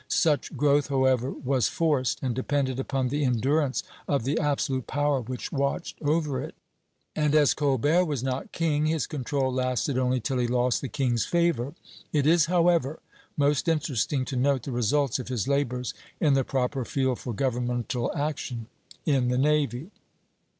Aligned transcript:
Such 0.07 0.57
growth, 0.57 0.87
however, 0.87 1.29
was 1.29 1.67
forced, 1.67 2.23
and 2.23 2.33
depended 2.33 2.79
upon 2.79 3.09
the 3.09 3.23
endurance 3.23 3.83
of 4.07 4.23
the 4.23 4.39
absolute 4.39 4.87
power 4.87 5.21
which 5.21 5.51
watched 5.51 6.01
over 6.01 6.41
it; 6.41 6.55
and 7.15 7.35
as 7.35 7.53
Colbert 7.53 8.05
was 8.05 8.23
not 8.23 8.51
king, 8.51 8.87
his 8.87 9.05
control 9.05 9.53
lasted 9.53 9.99
only 9.99 10.19
till 10.19 10.39
he 10.39 10.47
lost 10.47 10.81
the 10.81 10.87
king's 10.87 11.23
favor. 11.25 11.75
It 12.11 12.25
is, 12.25 12.47
however, 12.47 12.99
most 13.37 13.67
interesting 13.67 14.25
to 14.25 14.35
note 14.35 14.63
the 14.63 14.71
results 14.71 15.19
of 15.19 15.27
his 15.27 15.47
labors 15.47 15.93
in 16.19 16.33
the 16.33 16.43
proper 16.43 16.83
field 16.83 17.19
for 17.19 17.31
governmental 17.31 18.11
action 18.17 18.65
in 19.05 19.27
the 19.27 19.37
navy. 19.37 19.91